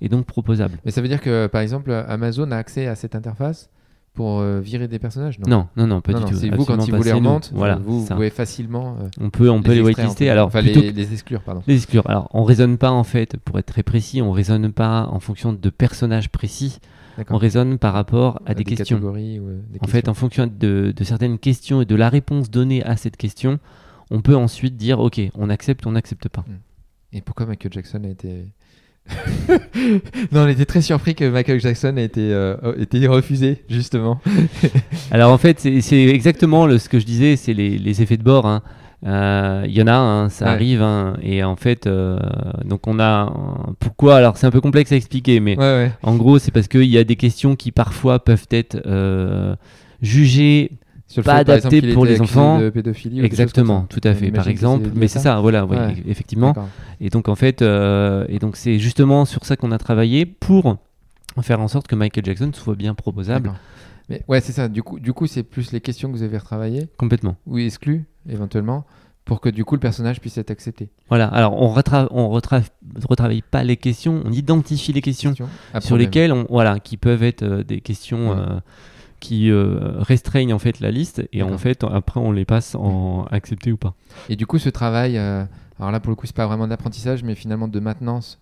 [0.00, 0.78] Et donc proposables.
[0.84, 3.70] Mais ça veut dire que, par exemple, Amazon a accès à cette interface
[4.14, 6.36] pour euh, virer des personnages Non, non, non, pas Non, du non, tout.
[6.36, 7.48] C'est vous quand ils pas, vous les remontent.
[7.52, 10.30] Voilà, vous, pouvez facilement euh, on peut, on peut les, extraire, whitelister.
[10.30, 11.62] Alors, enfin, les, les exclure, pardon.
[11.66, 12.02] Les exclure.
[12.06, 15.52] Alors, on raisonne pas en fait, pour être très précis, on raisonne pas en fonction
[15.52, 16.78] de personnages précis,
[17.30, 18.96] on raisonne par rapport à, des, questions.
[18.96, 20.10] catégories ou, euh, des En fait, questions.
[20.10, 23.58] en fonction de, de certaines questions et de la réponse donnée à cette question,
[24.10, 26.44] on peut ensuite dire ok, on accepte, on n'accepte pas.
[27.14, 28.52] Et pourquoi Michael Jackson a été
[30.32, 34.20] non, on était très surpris que Michael Jackson ait été, euh, été refusé, justement.
[35.10, 38.22] Alors en fait, c'est exactement le, ce que je disais, c'est les, les, effets de
[38.22, 38.46] bord.
[38.46, 38.62] Hein.
[39.04, 42.18] Euh, il y en a, hein, ça arrive, hein, et en fait, euh,
[42.64, 43.32] donc on a
[43.80, 44.16] pourquoi?
[44.16, 45.56] Alors c'est un peu complexe à expliquer, mais
[46.02, 49.56] en gros, c'est parce qu'il y a des questions qui parfois peuvent être euh,
[51.20, 52.58] pas adaptées pour les enfants.
[52.60, 54.30] De pédophilie Exactement, tout à fait.
[54.30, 55.66] Par exemple, mais c'est ça, voilà,
[56.06, 56.54] effectivement.
[57.00, 60.78] Et donc en fait, et donc c'est justement sur ça qu'on a travaillé pour
[61.40, 63.52] faire en sorte que Michael Jackson soit bien proposable.
[64.08, 64.68] Mais ouais, c'est ça.
[64.68, 66.88] Du coup, du coup, c'est plus les questions que vous avez retravaillées.
[66.98, 67.36] Complètement.
[67.46, 68.84] Ou exclues éventuellement
[69.24, 70.88] pour que du coup le personnage puisse être accepté.
[71.08, 75.34] Voilà, alors on ne on retravaille pas les questions, on identifie les questions,
[75.80, 78.58] sur lesquelles on, voilà, qui peuvent être euh, des questions euh,
[79.22, 83.24] qui euh, restreignent en fait la liste et en fait après on les passe en
[83.30, 83.94] accepté ou pas.
[84.28, 87.36] Et du coup ce travail, alors là pour le coup c'est pas vraiment d'apprentissage mais
[87.36, 88.40] finalement de maintenance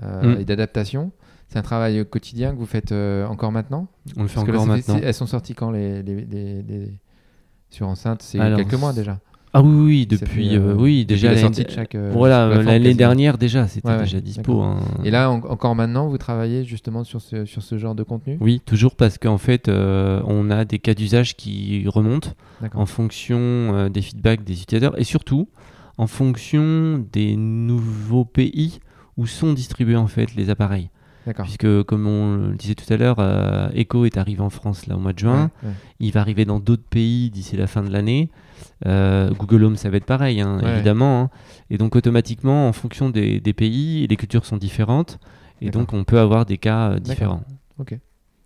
[0.00, 0.36] mm.
[0.38, 1.10] et d'adaptation,
[1.48, 3.88] c'est un travail quotidien que vous faites encore maintenant?
[4.16, 5.00] On le fait encore maintenant.
[5.02, 6.88] Elles sont sorties quand les, les, les
[7.70, 8.22] sur enceinte?
[8.22, 9.18] C'est quelques mois déjà
[9.54, 11.94] ah oui, oui, depuis, euh, oui, déjà l'année chaque.
[11.94, 14.62] Euh, voilà, l'année dernière déjà, c'était déjà dispo.
[14.62, 14.78] Hein.
[15.04, 18.38] Et là, encore maintenant, vous travaillez justement sur ce, sur ce genre de contenu?
[18.40, 22.30] Oui, toujours parce qu'en fait, euh, on a des cas d'usage qui remontent
[22.74, 25.48] en fonction des feedbacks des utilisateurs et surtout
[25.98, 28.80] en fonction des nouveaux pays
[29.18, 30.88] où sont distribués en fait les appareils.
[31.42, 33.18] Puisque, comme on le disait tout à l'heure,
[33.74, 35.50] Echo est arrivé en France là au mois de juin.
[36.00, 38.30] Il va arriver dans d'autres pays d'ici la fin de l'année.
[38.86, 41.22] Euh, Google Home, ça va être pareil, hein, évidemment.
[41.22, 41.30] Hein.
[41.70, 45.18] Et donc, automatiquement, en fonction des, pays, les cultures sont différentes.
[45.60, 47.42] Et donc, on peut avoir des cas euh, différents.
[47.78, 47.96] Ok.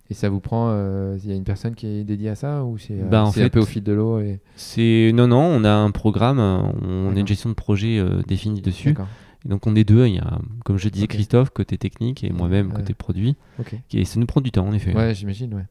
[0.09, 0.69] Et ça vous prend.
[0.69, 3.49] Euh, il y a une personne qui est dédiée à ça ou c'est bah, un
[3.49, 4.39] peu au fil de l'eau et...
[4.55, 8.95] C'est non non, on a un programme, on a une gestion de projet définie dessus.
[9.45, 12.29] Et donc on est deux, il y a comme je disais Christophe côté technique et
[12.29, 13.35] moi-même côté produit.
[13.91, 14.95] Et ça nous prend du temps en effet.
[14.95, 15.65] Ouais, j'imagine, ouais.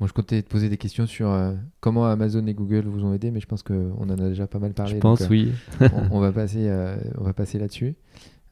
[0.00, 3.12] Moi, je comptais te poser des questions sur euh, comment Amazon et Google vous ont
[3.12, 4.94] aidé, mais je pense qu'on en a déjà pas mal parlé.
[4.94, 5.52] Je pense, euh, oui.
[6.10, 7.94] on, va passer, euh, on va passer là-dessus.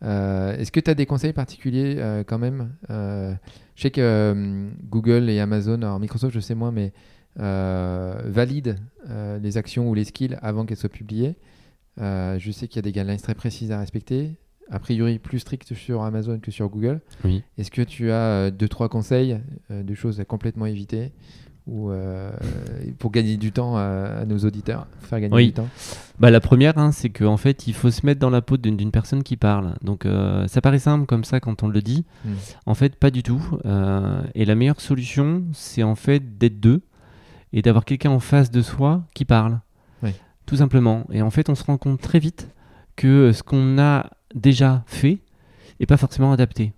[0.02, 2.70] Est-ce que tu as des conseils particuliers quand même?
[2.88, 3.36] Je
[3.82, 6.92] sais que Google et Amazon, alors Microsoft, je sais moins, mais
[7.36, 8.76] valident
[9.42, 11.34] les actions ou les skills avant qu'elles soient publiées.
[11.96, 14.36] je sais qu'il y a des guidelines très précises à respecter
[14.70, 17.00] a priori plus strictes sur Amazon que sur Google.
[17.24, 17.42] Oui.
[17.56, 21.12] Est-ce que tu as euh, deux, trois conseils euh, de choses à complètement éviter
[21.66, 22.30] ou euh,
[22.98, 25.68] pour gagner du temps à, nos auditeurs, faire gagner du temps?
[26.18, 28.90] Bah, La première, hein, c'est qu'en fait, il faut se mettre dans la peau d'une
[28.90, 29.74] personne qui parle.
[29.82, 30.06] Donc,
[30.46, 32.06] ça paraît simple comme ça quand on le dit.
[32.24, 32.32] Hmm.
[32.64, 33.42] En fait, pas du tout.
[34.34, 36.80] et la meilleure solution, c'est en fait d'être deux
[37.52, 39.60] et d'avoir quelqu'un en face de soi qui parle.
[40.46, 41.04] Tout simplement.
[41.12, 42.48] Et en fait, on se rend compte très vite
[42.96, 45.18] que ce qu'on a déjà fait
[45.80, 46.72] et pas forcément adapté.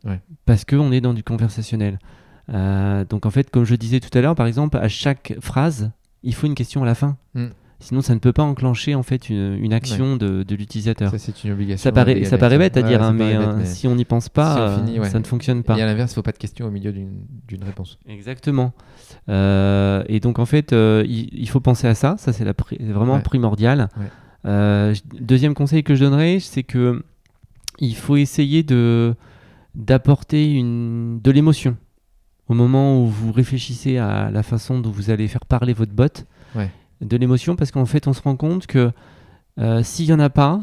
[0.46, 1.98] Parce qu'on est dans du conversationnel.
[2.52, 5.90] Euh, donc en fait, comme je disais tout à l'heure, par exemple, à chaque phrase,
[6.22, 7.16] il faut une question à la fin.
[7.34, 7.48] Hmm.
[7.82, 11.10] Sinon, ça ne peut pas enclencher en fait une, action de, l'utilisateur.
[11.10, 11.82] Ça, c'est une obligation.
[11.82, 14.78] Ça paraît, ça paraît bête à dire, hein, euh, mais, si on n'y pense pas,
[14.78, 15.78] euh, ça ne fonctionne pas.
[15.78, 17.98] Et à l'inverse, il ne faut pas de question au milieu d'une réponse.
[18.06, 18.74] Exactement.
[19.28, 22.16] et donc, en fait, il, faut penser à ça.
[22.18, 23.88] Ça, c'est vraiment primordial.
[24.44, 27.02] deuxième conseil que je donnerais, c'est que
[27.80, 29.14] il faut essayer de
[29.74, 31.76] d'apporter une de l'émotion
[32.50, 36.24] au moment où vous réfléchissez à la façon dont vous allez faire parler votre bot.
[37.00, 38.90] De l'émotion parce qu'en fait, on se rend compte que
[39.58, 40.60] euh, s'il y en a pas,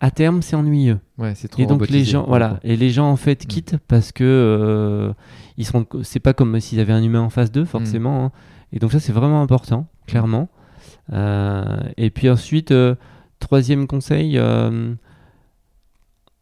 [0.00, 1.00] à terme, c'est ennuyeux.
[1.34, 3.46] c'est trop et donc les gens, voilà, et les gens en fait mm.
[3.46, 5.12] quittent parce que euh,
[5.58, 8.22] ils sont, c'est pas comme s'ils avaient un humain en face d'eux forcément.
[8.22, 8.24] Mm.
[8.24, 8.32] Hein.
[8.72, 10.48] Et donc ça, c'est vraiment important, clairement.
[11.12, 12.72] Euh, et puis ensuite,
[13.40, 14.40] troisième conseil,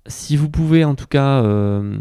[0.06, 1.96] si vous pouvez en tout cas euh,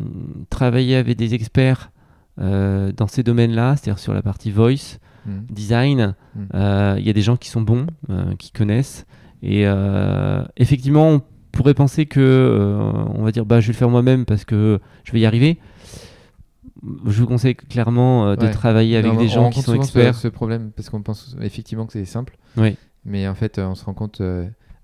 [0.49, 1.91] travailler avec des experts
[2.39, 5.39] euh, dans ces domaines-là, c'est-à-dire sur la partie voice, hmm.
[5.49, 6.45] design, hmm.
[6.53, 7.87] Euh, il y a des gens qui sont bons,
[8.37, 9.05] qui connaissent.
[9.41, 9.65] Et
[10.55, 12.79] effectivement, on pourrait penser que,
[13.13, 15.59] on va dire, bah, je vais le faire moi-même parce que je vais y arriver.
[17.05, 20.15] Je vous conseille clairement de travailler avec des gens qui sont experts.
[20.15, 22.37] Ce, ce problème parce qu'on pense effectivement que c'est simple.
[22.55, 22.77] Oui.
[23.03, 24.21] Mais en fait, on se rend compte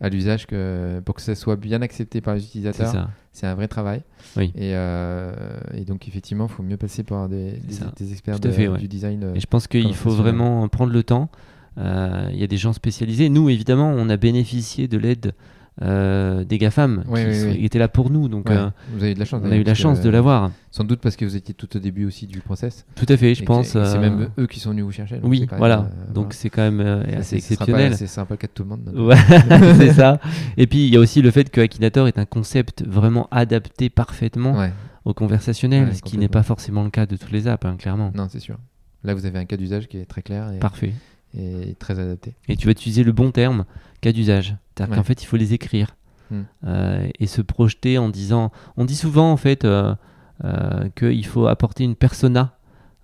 [0.01, 3.09] à l'usage que pour que ça soit bien accepté par les utilisateurs.
[3.31, 4.01] C'est un vrai travail.
[4.37, 4.51] Oui.
[4.55, 5.31] Et, euh,
[5.73, 7.53] et, donc effectivement, il faut mieux passer par des,
[7.97, 9.23] des, experts du design.
[9.23, 11.29] Euh, et je pense qu'il faut vraiment prendre le temps.
[11.77, 13.29] Euh, il y a des gens spécialisés.
[13.29, 15.33] Nous, évidemment, on a bénéficié de l'aide
[15.81, 17.65] euh, des GAFAM qui, oui, oui.
[17.65, 18.27] étaient là pour nous.
[18.27, 19.41] Donc Ouais, euh, vous avez de la chance.
[19.43, 20.51] on a eu la chance de l'avoir.
[20.71, 22.85] Sans doute parce que vous étiez tout au début aussi du process.
[22.95, 23.69] Tout à fait, je Et pense.
[23.69, 25.15] C'est euh, même eux qui sont venus vous chercher.
[25.17, 25.89] donc Oui, même, voilà.
[26.09, 27.95] euh, Donc c'est quand même euh, assez exceptionnel.
[27.95, 28.91] C'est peu le cas de tout le monde.
[28.95, 29.15] Ouais,
[29.77, 30.19] c'est ça.
[30.57, 33.89] Et puis il y a aussi le fait que Akinator est un concept vraiment adapté
[33.89, 34.67] parfaitement
[35.05, 38.11] au conversationnel, ce qui n'est pas forcément le cas de toutes les apps, hein, clairement.
[38.13, 38.57] non, c'est sûr.
[39.03, 40.93] Là, vous avez un cas d'usage qui est très clair et, Parfait.
[41.37, 42.33] Et très adapté.
[42.47, 43.65] Et tu vas utiliser le bon terme,
[44.01, 44.55] cas d'usage.
[44.75, 44.97] C'est-à-dire Ouais.
[44.97, 45.95] qu'en fait, il faut les écrire
[46.31, 46.43] Hmm.
[46.67, 48.51] Euh, et se projeter en disant.
[48.77, 49.95] On dit souvent en fait euh,
[50.43, 52.55] euh, qu'il faut apporter une persona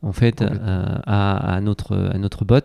[0.03, 2.59] en fait à, à notre à notre bot.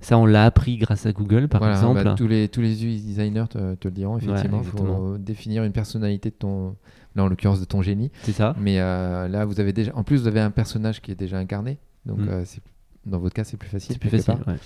[0.00, 2.04] Ça, on l'a appris grâce à Google, par Voilà, exemple.
[2.04, 4.60] bah, tous, les, tous les UI designers te, te le diront, effectivement.
[4.62, 6.76] Il faut définir une personnalité de ton,
[7.16, 8.10] là en l'occurrence de ton génie.
[8.24, 8.54] C'est ça.
[8.60, 11.78] Mais là, vous avez déjà, en plus, vous avez un personnage qui est déjà incarné.
[12.04, 12.28] Donc, Mm.
[12.28, 12.60] euh, c'est-
[13.06, 13.94] dans votre cas, c'est plus facile.
[13.94, 14.34] C'est plus facile.
[14.46, 14.56] ouais.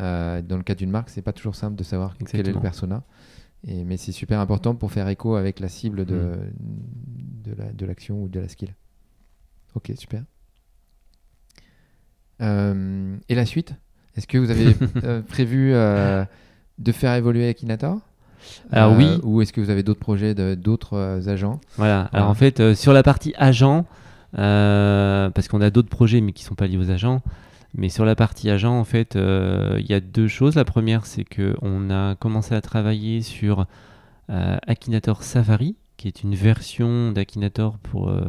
[0.00, 2.60] Euh, dans le cas d'une marque, c'est pas toujours simple de savoir quel est le
[2.60, 3.02] persona.
[3.66, 7.50] Et, mais c'est super important pour faire écho avec la cible de, Mm.
[7.50, 8.74] de, la- de l'action ou de la skill.
[9.74, 10.22] Ok, super.
[12.40, 13.74] Euh, et la suite?
[14.16, 14.74] Est-ce que vous avez
[15.04, 18.00] euh, prévu de faire évoluer Akinator?
[18.72, 19.20] Alors oui.
[19.22, 21.60] Ou est-ce que vous avez d'autres projets d'autres agents?
[21.76, 22.00] Voilà.
[22.00, 22.26] Alors Voilà.
[22.28, 23.86] en fait, sur la partie agent,
[24.32, 27.22] parce qu'on a d'autres projets mais qui sont pas liés aux agents,
[27.74, 30.54] mais sur la partie agent, en fait, euh, il y a deux choses.
[30.56, 33.66] La première, c'est que on a commencé à travailler sur
[34.30, 38.20] euh, Akinator Safari, qui est une version d'Akinator pour euh,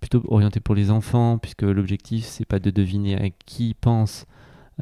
[0.00, 4.26] plutôt orientée pour les enfants, puisque l'objectif c'est pas de deviner à qui pense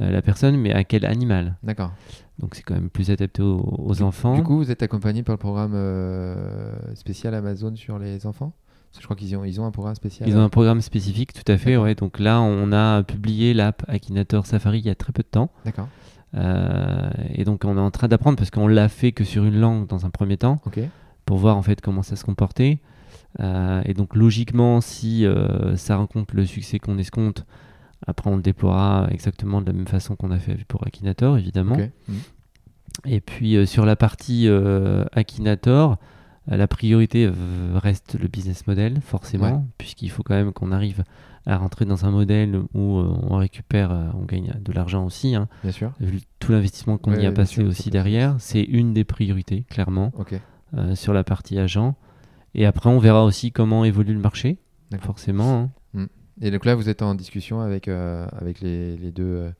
[0.01, 1.57] euh, la personne, mais à quel animal.
[1.63, 1.93] D'accord.
[2.39, 4.37] Donc c'est quand même plus adapté aux, aux Du- enfants.
[4.37, 8.53] Du coup, vous êtes accompagné par le programme euh, spécial Amazon sur les enfants?
[8.99, 10.29] Je crois qu'ils ont, ils ont un programme spécial.
[10.29, 11.77] Ils ont un programme spécifique, tout à fait.
[11.77, 11.95] Ouais.
[11.95, 15.51] Donc là, on a publié l'app Akinator Safari il y a très peu de temps.
[15.65, 15.89] D'accord.
[16.35, 19.59] Euh, et donc, on est en train d'apprendre parce qu'on l'a fait que sur une
[19.59, 20.81] langue dans un premier temps Ok.
[21.25, 22.79] pour voir en fait comment ça se comportait.
[23.41, 27.45] Euh, et donc, logiquement, si euh, ça rencontre le succès qu'on escompte,
[28.07, 31.77] après on le déploiera exactement de la même façon qu'on a fait pour Akinator, évidemment.
[31.77, 32.15] Mm.
[33.05, 34.49] Et puis sur la partie
[35.13, 35.99] Akinator,
[36.57, 37.33] la priorité euh,
[37.77, 39.61] reste le business model, forcément, Ouais.
[39.79, 41.05] puisqu'il faut quand même qu'on arrive
[41.47, 45.35] à rentrer dans un modèle où euh, on récupère, euh, on gagne de l'argent aussi,
[45.35, 45.93] hein, Bien sûr.
[46.01, 48.37] vu tout l'investissement qu'on Ouais, y a passé sûr, aussi derrière.
[48.39, 50.35] C'est une des priorités, clairement, Ok.
[50.77, 51.95] euh, sur la partie agent.
[52.55, 54.59] Et après, on verra aussi comment évolue le marché,
[55.01, 55.71] forcément.
[55.95, 56.07] hein.
[56.41, 59.51] Et donc là, vous êtes en discussion avec, euh, avec les, les deux.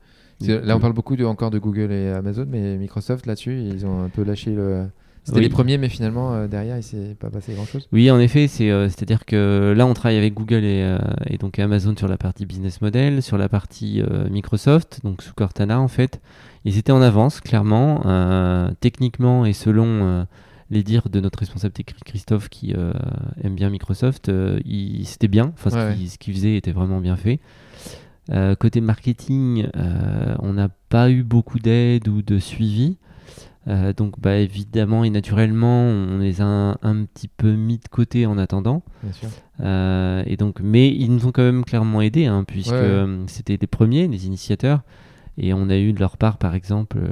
[0.47, 3.85] euh, là, on parle beaucoup de, encore de Google et Amazon, mais Microsoft, là-dessus, ils
[3.85, 4.87] ont un peu lâché le.
[5.23, 5.43] C'était Oui.
[5.43, 7.87] les premiers, mais finalement, euh, derrière, il s'est pas passé grand-chose.
[7.91, 11.37] Oui, en effet, c'est, euh, c'est-à-dire que là, on travaille avec Google et, euh, et
[11.37, 14.01] donc Amazon sur la partie business model, sur la partie
[14.31, 16.19] Microsoft, donc sous Cortana en fait.
[16.65, 18.01] Ils étaient en avance, clairement,
[18.79, 20.25] techniquement et selon
[20.71, 22.73] les dires de notre responsable technique Christophe qui
[23.43, 24.31] aime bien Microsoft,
[24.65, 27.39] il- c'était bien, enfin, ce Ouais, qu'il- ce qu'il faisait était vraiment bien fait.
[28.59, 29.67] Côté marketing,
[30.39, 32.97] on n'a pas eu beaucoup d'aide ou de suivi.
[33.69, 37.87] Euh, donc bah, évidemment et naturellement, on les a un, un petit peu mis de
[37.87, 38.83] côté en attendant.
[39.03, 39.29] Bien sûr.
[39.59, 43.57] Euh, et donc, mais ils nous ont quand même clairement aidés, hein, puisque Ouais, c'était
[43.61, 44.81] les premiers, les initiateurs.
[45.37, 47.09] Et on a eu de leur part, par exemple, euh,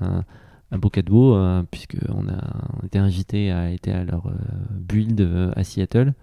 [0.00, 0.24] un,
[0.72, 1.38] un beau cadeau,
[1.70, 4.32] puisqu'on a on était invité à être à leur
[4.70, 6.14] build à Seattle,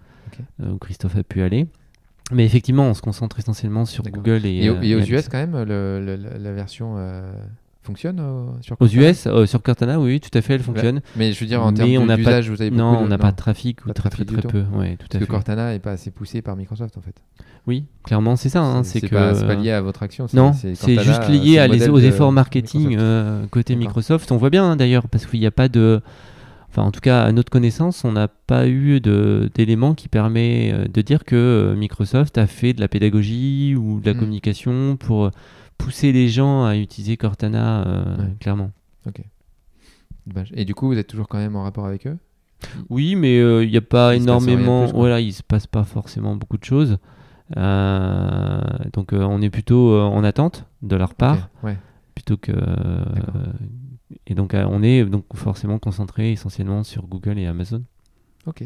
[0.62, 1.68] où Christophe a pu aller.
[2.32, 4.04] Mais effectivement, on se concentre essentiellement sur.
[4.04, 6.94] Google et, Et, au- euh, et aux US, quand même, le- le- la- la version
[6.96, 7.32] euh,
[7.82, 11.00] fonctionne euh, sur Aux Cortana US, euh, sur Cortana, oui, tout à fait, elle fonctionne.
[11.16, 13.30] Mais je veux dire, en termes d'usage, vous avez beaucoup Non, de- on n'a pas
[13.32, 14.64] de trafic ou pas très trafic très, très peu.
[14.76, 15.26] Ouais, tout à Parce que fait.
[15.26, 17.14] Cortana n'est pas assez poussé par Microsoft, en fait.
[17.66, 18.62] Oui, clairement, c'est ça.
[18.62, 20.26] hein, c'est que pas, pas lié à votre action.
[20.34, 23.00] Non, c'est juste c'est lié à les- aux efforts marketing Microsoft.
[23.02, 23.76] euh, côté.
[23.76, 24.32] Microsoft.
[24.32, 26.00] On voit bien hein, d'ailleurs, parce qu'il n'y a pas de.
[26.70, 30.86] Enfin, en tout cas, à notre connaissance, on n'a pas eu d'éléments qui permet euh,
[30.88, 34.18] de dire que euh, Microsoft a fait de la pédagogie ou de la Mm.
[34.18, 35.30] communication pour euh,
[35.78, 38.34] pousser les gens à utiliser Cortana, euh, Ouais.
[38.40, 38.70] clairement.
[40.26, 40.52] Dommage.
[40.54, 42.16] Et du coup, vous êtes toujours quand même en rapport avec eux?
[42.88, 44.84] Oui, mais euh, il n'y a pas Il énormément.
[44.86, 46.98] plus, voilà, il se passe pas forcément beaucoup de choses.
[47.56, 48.60] Euh,
[48.92, 51.48] donc, euh, on est plutôt euh, en attente de leur part.
[51.58, 51.78] Ok, Ouais.
[52.14, 53.04] plutôt que euh,
[54.28, 57.82] et donc euh, on est donc forcément concentré essentiellement sur Google et Amazon.
[58.46, 58.62] Ok.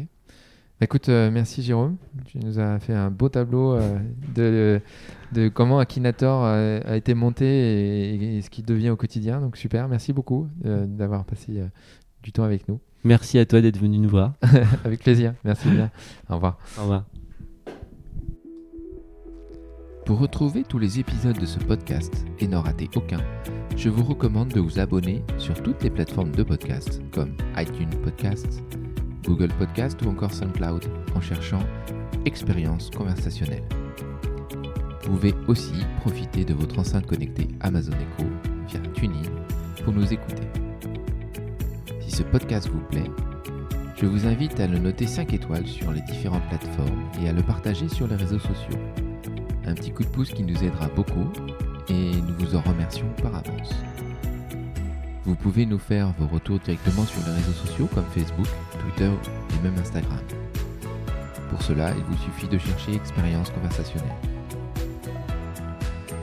[0.79, 1.97] Bah, Écoute, euh, merci Jérôme.
[2.25, 3.97] Tu nous as fait un beau tableau euh,
[4.35, 4.79] de,
[5.31, 9.41] de comment Akinator euh, a été monté et, et ce qu'il devient au quotidien.
[9.41, 11.67] Donc super, merci beaucoup euh, d'avoir passé euh,
[12.21, 12.79] du temps avec nous.
[13.03, 14.33] Merci à toi d'être venu nous voir.
[14.85, 15.33] avec plaisir.
[15.43, 15.89] Merci bien.
[16.29, 16.57] Au revoir.
[16.77, 17.05] Au revoir.
[20.05, 23.19] Pour retrouver tous les épisodes de ce podcast et n'en rater aucun,
[23.75, 28.63] je vous recommande de vous abonner sur toutes les plateformes de podcast comme iTunes Podcasts,
[29.27, 31.59] Google Podcast ou encore SoundCloud en cherchant
[32.25, 33.63] Expérience conversationnelle.
[35.03, 38.27] Vous pouvez aussi profiter de votre enceinte connectée Amazon Echo
[38.67, 39.29] via TuneIn
[39.83, 40.47] pour nous écouter.
[41.99, 43.11] Si ce podcast vous plaît,
[43.97, 47.43] je vous invite à le noter 5 étoiles sur les différentes plateformes et à le
[47.43, 48.79] partager sur les réseaux sociaux.
[49.65, 51.27] Un petit coup de pouce qui nous aidera beaucoup
[51.89, 53.73] et nous vous en remercions par avance.
[55.27, 58.47] Vous pouvez nous faire vos retours directement sur les réseaux sociaux comme Facebook,
[58.79, 59.11] Twitter
[59.49, 60.21] et même Instagram.
[61.49, 64.09] Pour cela, il vous suffit de chercher Expérience conversationnelle.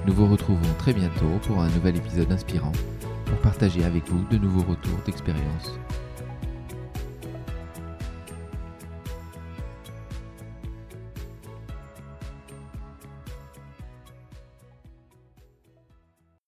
[0.07, 2.73] Nous vous retrouvons très bientôt pour un nouvel épisode inspirant
[3.27, 5.79] pour partager avec vous de nouveaux retours d'expérience